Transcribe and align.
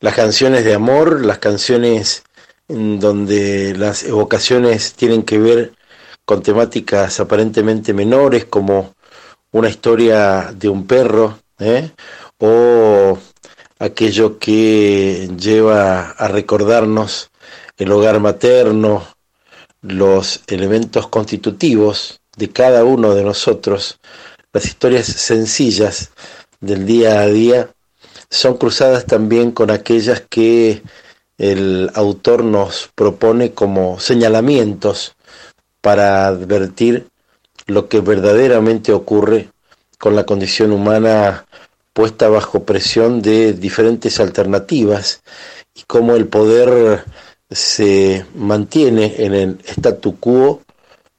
las 0.00 0.14
canciones 0.14 0.64
de 0.64 0.74
amor, 0.74 1.24
las 1.24 1.38
canciones 1.38 2.24
en 2.68 3.00
donde 3.00 3.74
las 3.76 4.02
evocaciones 4.02 4.94
tienen 4.94 5.22
que 5.22 5.38
ver 5.38 5.72
con 6.24 6.42
temáticas 6.42 7.20
aparentemente 7.20 7.92
menores 7.92 8.44
como 8.44 8.94
una 9.52 9.68
historia 9.68 10.52
de 10.54 10.68
un 10.68 10.86
perro 10.86 11.40
¿eh? 11.58 11.90
o 12.38 13.18
aquello 13.78 14.38
que 14.38 15.28
lleva 15.36 16.10
a 16.10 16.28
recordarnos 16.28 17.30
el 17.76 17.90
hogar 17.92 18.20
materno, 18.20 19.06
los 19.82 20.42
elementos 20.46 21.08
constitutivos 21.08 22.20
de 22.36 22.50
cada 22.50 22.84
uno 22.84 23.14
de 23.14 23.24
nosotros, 23.24 23.98
las 24.52 24.66
historias 24.66 25.06
sencillas 25.06 26.10
del 26.60 26.86
día 26.86 27.20
a 27.20 27.26
día, 27.26 27.70
son 28.30 28.56
cruzadas 28.56 29.06
también 29.06 29.50
con 29.50 29.70
aquellas 29.70 30.22
que 30.28 30.82
el 31.38 31.90
autor 31.94 32.44
nos 32.44 32.90
propone 32.94 33.52
como 33.52 33.98
señalamientos 33.98 35.16
para 35.80 36.26
advertir 36.26 37.08
lo 37.66 37.88
que 37.88 38.00
verdaderamente 38.00 38.92
ocurre 38.92 39.50
con 39.98 40.14
la 40.14 40.24
condición 40.24 40.72
humana 40.72 41.46
puesta 41.92 42.28
bajo 42.28 42.64
presión 42.64 43.20
de 43.20 43.52
diferentes 43.52 44.20
alternativas 44.20 45.22
y 45.74 45.82
cómo 45.86 46.14
el 46.14 46.28
poder 46.28 47.04
se 47.50 48.24
mantiene 48.34 49.14
en 49.18 49.34
el 49.34 49.58
statu 49.66 50.18
quo 50.18 50.62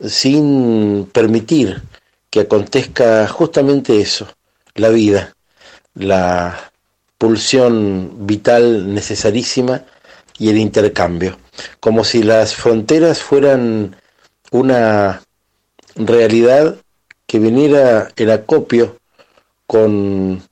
sin 0.00 1.08
permitir 1.12 1.82
que 2.30 2.40
acontezca 2.40 3.26
justamente 3.26 4.00
eso, 4.00 4.28
la 4.74 4.88
vida, 4.90 5.34
la 5.94 6.69
pulsión 7.20 8.26
vital 8.26 8.94
necesarísima 8.94 9.84
y 10.38 10.48
el 10.48 10.56
intercambio, 10.56 11.36
como 11.78 12.02
si 12.02 12.22
las 12.22 12.54
fronteras 12.54 13.22
fueran 13.22 13.94
una 14.50 15.22
realidad 15.96 16.76
que 17.26 17.38
viniera 17.38 18.10
el 18.16 18.30
acopio 18.30 18.96
con 19.66 20.42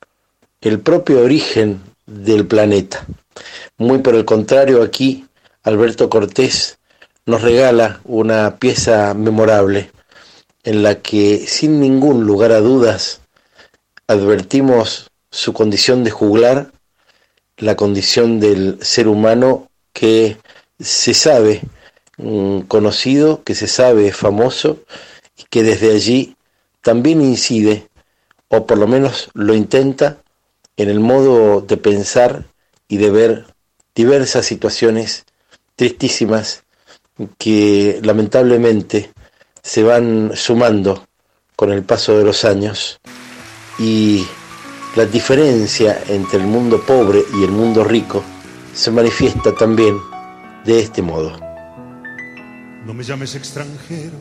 el 0.61 0.79
propio 0.79 1.23
origen 1.23 1.81
del 2.05 2.45
planeta. 2.45 3.03
Muy 3.79 3.97
por 3.97 4.13
el 4.13 4.25
contrario, 4.25 4.83
aquí 4.83 5.25
Alberto 5.63 6.07
Cortés 6.07 6.77
nos 7.25 7.41
regala 7.41 7.99
una 8.03 8.57
pieza 8.57 9.15
memorable 9.15 9.89
en 10.63 10.83
la 10.83 10.99
que 11.01 11.47
sin 11.47 11.79
ningún 11.79 12.27
lugar 12.27 12.51
a 12.51 12.59
dudas 12.59 13.21
advertimos 14.05 15.08
su 15.31 15.53
condición 15.53 16.03
de 16.03 16.11
juglar, 16.11 16.71
la 17.57 17.75
condición 17.75 18.39
del 18.39 18.79
ser 18.81 19.07
humano 19.07 19.69
que 19.93 20.37
se 20.79 21.13
sabe 21.13 21.61
mm, 22.17 22.61
conocido, 22.61 23.43
que 23.43 23.55
se 23.55 23.67
sabe 23.67 24.11
famoso 24.11 24.79
y 25.37 25.43
que 25.49 25.63
desde 25.63 25.91
allí 25.91 26.35
también 26.81 27.21
incide, 27.21 27.89
o 28.47 28.65
por 28.65 28.77
lo 28.77 28.87
menos 28.87 29.29
lo 29.33 29.53
intenta, 29.53 30.17
en 30.77 30.89
el 30.89 31.01
modo 31.01 31.61
de 31.61 31.75
pensar 31.75 32.45
y 32.87 32.97
de 32.97 33.11
ver 33.11 33.45
diversas 33.93 34.45
situaciones 34.45 35.25
tristísimas 35.75 36.63
que 37.37 37.99
lamentablemente 38.01 39.11
se 39.61 39.83
van 39.83 40.31
sumando 40.35 41.05
con 41.57 41.73
el 41.73 41.83
paso 41.83 42.17
de 42.17 42.23
los 42.23 42.45
años 42.45 43.01
y 43.77 44.25
la 44.95 45.05
diferencia 45.05 46.03
entre 46.07 46.39
el 46.39 46.47
mundo 46.47 46.81
pobre 46.81 47.23
y 47.39 47.43
el 47.43 47.51
mundo 47.51 47.83
rico 47.83 48.23
se 48.73 48.89
manifiesta 48.89 49.53
también 49.53 49.95
de 50.65 50.79
este 50.79 51.01
modo. 51.01 51.39
No 52.85 52.93
me 52.93 53.03
llames 53.03 53.35
extranjero 53.35 54.17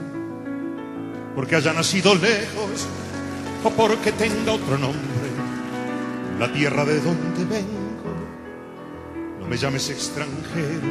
porque 1.34 1.56
haya 1.56 1.72
nacido 1.72 2.15
lejos 2.15 2.87
o 3.65 3.70
porque 3.70 4.12
tenga 4.12 4.53
otro 4.53 4.76
nombre, 4.76 5.28
la 6.38 6.53
tierra 6.53 6.84
de 6.84 7.00
donde 7.00 7.44
vengo. 7.44 7.78
No 9.41 9.47
me 9.47 9.56
llames 9.56 9.88
extranjero 9.88 10.88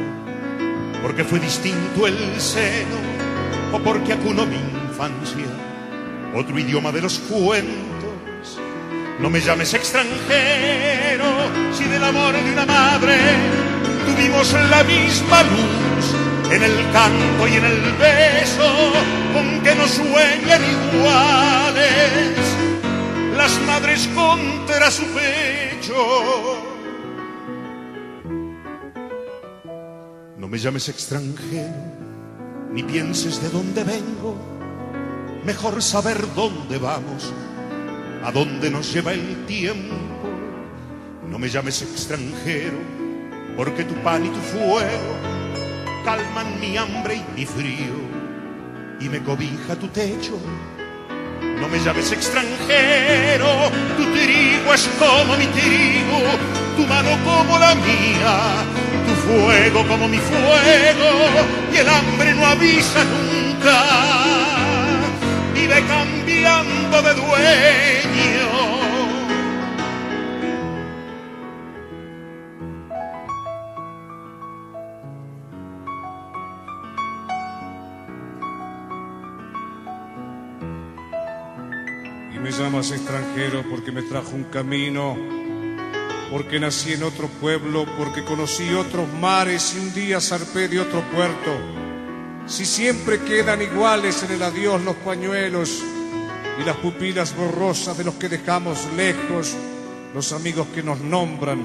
porque 1.02 1.22
fue 1.22 1.38
distinto 1.38 2.06
el 2.06 2.16
seno 2.40 2.96
o 3.72 3.78
porque 3.78 4.12
acunó 4.12 4.44
mi 4.44 4.56
infancia, 4.56 5.46
otro 6.34 6.58
idioma 6.58 6.90
de 6.90 7.02
los 7.02 7.18
cuentos. 7.20 7.97
No 9.20 9.30
me 9.30 9.40
llames 9.40 9.74
extranjero 9.74 11.24
si 11.72 11.84
del 11.84 12.04
amor 12.04 12.34
de 12.34 12.52
una 12.52 12.64
madre 12.64 13.16
tuvimos 14.06 14.52
la 14.70 14.84
misma 14.84 15.42
luz 15.42 16.52
en 16.52 16.62
el 16.62 16.92
canto 16.92 17.48
y 17.48 17.54
en 17.54 17.64
el 17.64 17.80
beso 17.94 18.92
con 19.34 19.60
que 19.62 19.74
nos 19.74 19.90
sueñan 19.90 20.62
iguales 20.64 22.32
las 23.36 23.60
madres 23.62 24.08
contra 24.14 24.90
su 24.90 25.04
pecho. 25.06 26.64
No 30.36 30.46
me 30.46 30.58
llames 30.58 30.88
extranjero, 30.88 31.74
ni 32.72 32.84
pienses 32.84 33.42
de 33.42 33.50
dónde 33.50 33.82
vengo, 33.84 34.36
mejor 35.44 35.82
saber 35.82 36.24
dónde 36.34 36.78
vamos, 36.78 37.32
a 38.24 38.32
dónde 38.32 38.70
nos 38.70 38.92
lleva 38.92 39.12
el 39.12 39.46
tiempo. 39.46 39.94
No 41.28 41.38
me 41.38 41.48
llames 41.48 41.82
extranjero, 41.82 42.78
porque 43.56 43.84
tu 43.84 43.94
pan 43.96 44.24
y 44.24 44.28
tu 44.28 44.40
fuego 44.40 45.16
calman 46.04 46.58
mi 46.60 46.76
hambre 46.76 47.16
y 47.16 47.40
mi 47.40 47.44
frío 47.44 47.94
y 49.00 49.08
me 49.08 49.22
cobija 49.22 49.76
tu 49.76 49.88
techo. 49.88 50.38
No 51.60 51.68
me 51.68 51.78
llames 51.80 52.12
extranjero, 52.12 53.70
tu 53.96 54.04
trigo 54.12 54.74
es 54.74 54.88
como 54.98 55.36
mi 55.36 55.46
trigo, 55.46 56.18
tu 56.76 56.86
mano 56.86 57.10
como 57.24 57.58
la 57.58 57.74
mía, 57.74 58.64
tu 59.06 59.14
fuego 59.28 59.86
como 59.86 60.08
mi 60.08 60.18
fuego, 60.18 61.10
y 61.72 61.76
el 61.76 61.88
hambre 61.88 62.34
no 62.34 62.46
avisa 62.46 63.04
nunca, 63.04 63.84
cambiando 66.28 67.02
de 67.02 67.14
dueño. 67.14 68.78
me 82.40 82.52
llamas 82.52 82.92
extranjero 82.92 83.64
porque 83.68 83.90
me 83.90 84.00
trajo 84.00 84.30
un 84.30 84.44
camino, 84.44 85.16
porque 86.30 86.60
nací 86.60 86.92
en 86.92 87.02
otro 87.02 87.26
pueblo, 87.26 87.84
porque 87.98 88.24
conocí 88.24 88.72
otros 88.74 89.06
mares 89.20 89.74
y 89.76 89.80
un 89.80 89.92
día 89.92 90.20
zarpé 90.20 90.68
de 90.68 90.80
otro 90.80 91.02
puerto. 91.10 91.50
Si 92.46 92.64
siempre 92.64 93.18
quedan 93.20 93.60
iguales 93.60 94.22
en 94.22 94.36
el 94.36 94.42
adiós 94.42 94.82
los 94.82 94.96
pañuelos 94.96 95.82
y 96.58 96.64
las 96.64 96.76
pupilas 96.76 97.34
borrosas 97.36 97.96
de 97.96 98.04
los 98.04 98.14
que 98.14 98.28
dejamos 98.28 98.86
lejos, 98.96 99.54
los 100.12 100.32
amigos 100.32 100.66
que 100.74 100.82
nos 100.82 101.00
nombran, 101.00 101.64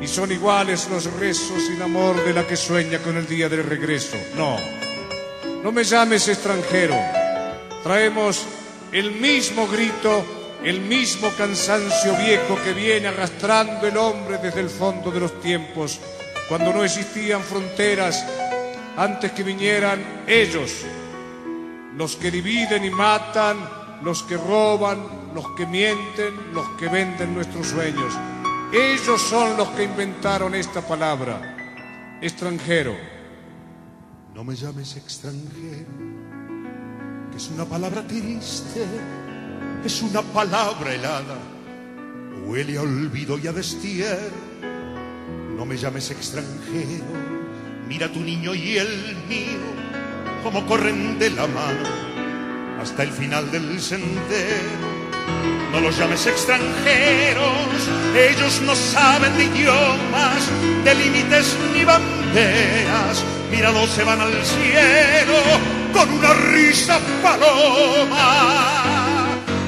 y 0.00 0.06
son 0.06 0.32
iguales 0.32 0.88
los 0.90 1.12
rezos 1.14 1.68
el 1.68 1.82
amor 1.82 2.24
de 2.24 2.32
la 2.32 2.46
que 2.46 2.56
sueña 2.56 2.98
con 3.00 3.16
el 3.16 3.26
día 3.26 3.48
del 3.48 3.64
regreso. 3.64 4.16
No, 4.36 4.56
no 5.62 5.72
me 5.72 5.84
llames 5.84 6.26
extranjero. 6.28 6.94
Traemos 7.82 8.46
el 8.92 9.12
mismo 9.12 9.66
grito, 9.68 10.24
el 10.64 10.80
mismo 10.80 11.30
cansancio 11.36 12.16
viejo 12.16 12.58
que 12.64 12.72
viene 12.72 13.08
arrastrando 13.08 13.86
el 13.86 13.96
hombre 13.96 14.38
desde 14.38 14.60
el 14.60 14.70
fondo 14.70 15.10
de 15.10 15.20
los 15.20 15.40
tiempos, 15.40 16.00
cuando 16.48 16.72
no 16.72 16.82
existían 16.82 17.42
fronteras, 17.42 18.24
antes 18.96 19.32
que 19.32 19.42
vinieran 19.42 20.24
ellos, 20.26 20.72
los 21.96 22.16
que 22.16 22.30
dividen 22.30 22.84
y 22.84 22.90
matan, 22.90 23.79
los 24.02 24.22
que 24.22 24.36
roban, 24.36 24.98
los 25.34 25.50
que 25.52 25.66
mienten, 25.66 26.52
los 26.52 26.68
que 26.70 26.88
venden 26.88 27.34
nuestros 27.34 27.66
sueños. 27.68 28.14
Ellos 28.72 29.20
son 29.20 29.56
los 29.56 29.68
que 29.70 29.84
inventaron 29.84 30.54
esta 30.54 30.80
palabra, 30.80 32.18
extranjero. 32.20 32.94
No 34.34 34.44
me 34.44 34.54
llames 34.54 34.96
extranjero 34.96 35.86
que 37.30 37.36
es 37.36 37.50
una 37.50 37.64
palabra 37.64 38.06
triste, 38.06 38.84
es 39.84 40.02
una 40.02 40.22
palabra 40.22 40.94
helada, 40.94 41.38
huele 42.46 42.78
a 42.78 42.82
olvido 42.82 43.38
y 43.38 43.46
a 43.46 43.52
destierro. 43.52 44.50
No 45.56 45.66
me 45.66 45.76
llames 45.76 46.10
extranjero, 46.10 47.04
mira 47.86 48.10
tu 48.10 48.20
niño 48.20 48.54
y 48.54 48.78
el 48.78 49.16
mío, 49.28 49.60
como 50.42 50.64
corren 50.66 51.18
de 51.18 51.30
la 51.30 51.46
mano 51.46 52.09
hasta 52.80 53.02
el 53.02 53.12
final 53.12 53.50
del 53.50 53.80
sendero. 53.80 55.00
No 55.72 55.80
los 55.80 55.96
llames 55.96 56.26
extranjeros, 56.26 57.88
ellos 58.16 58.60
no 58.62 58.74
saben 58.74 59.36
de 59.36 59.44
idiomas, 59.44 60.48
de 60.84 60.94
límites 60.94 61.56
ni 61.72 61.84
banderas. 61.84 63.24
Míralos, 63.50 63.90
se 63.90 64.02
van 64.02 64.20
al 64.20 64.32
cielo 64.44 65.38
con 65.92 66.10
una 66.10 66.32
risa 66.34 66.98
paloma 67.22 68.56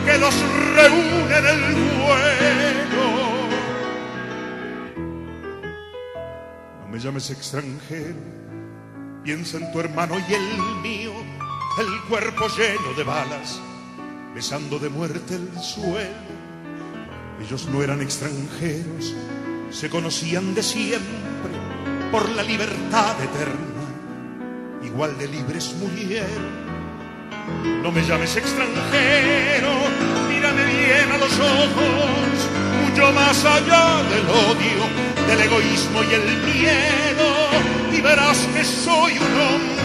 que 0.05 0.19
los 0.19 0.35
reúne 0.75 1.39
en 1.39 1.47
el 1.47 1.75
vuelo. 2.01 3.07
No 6.81 6.89
me 6.89 6.99
llames 6.99 7.31
extranjero, 7.31 8.17
piensa 9.23 9.59
en 9.59 9.71
tu 9.73 9.81
hermano 9.81 10.17
y 10.29 10.35
el 10.35 10.57
mío, 10.83 11.13
el 11.79 12.01
cuerpo 12.09 12.49
lleno 12.49 12.93
de 12.97 13.03
balas 13.03 13.61
besando 14.35 14.79
de 14.79 14.89
muerte 14.89 15.35
el 15.35 15.59
suelo. 15.61 16.33
Ellos 17.41 17.67
no 17.67 17.83
eran 17.83 18.01
extranjeros, 18.01 19.15
se 19.71 19.91
conocían 19.91 20.55
de 20.55 20.63
siempre 20.63 21.53
por 22.11 22.29
la 22.31 22.43
libertad 22.43 23.17
eterna, 23.23 24.83
igual 24.83 25.17
de 25.19 25.29
libres 25.29 25.75
murieron. 25.81 26.63
No 27.83 27.91
me 27.91 28.03
llames 28.03 28.37
extranjero, 28.37 29.71
mírame 30.29 30.65
bien 30.65 31.11
a 31.13 31.19
los 31.19 31.33
ojos, 31.33 32.49
mucho 32.87 33.13
más 33.13 33.45
allá 33.45 34.03
del 34.05 34.29
odio, 34.29 35.27
del 35.27 35.41
egoísmo 35.41 36.03
y 36.05 36.15
el 36.15 36.27
miedo, 36.55 37.97
y 37.97 38.01
verás 38.01 38.47
que 38.55 38.65
soy 38.65 39.19
un 39.19 39.41
hombre 39.41 39.82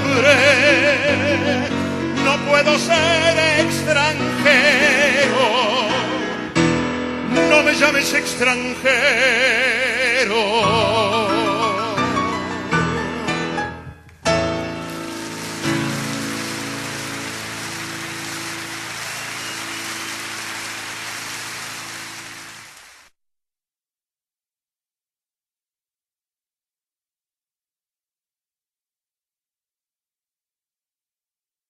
no 2.26 2.38
puedo 2.50 2.78
ser 2.80 3.38
extranjero. 3.66 5.46
No 7.50 7.64
me 7.64 7.74
llames 7.76 8.14
extranjero. 8.14 8.78